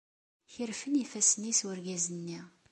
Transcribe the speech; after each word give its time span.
Kerfen 0.53 0.95
ifassen-is 1.03 1.59
urgaz-nni. 1.69 2.39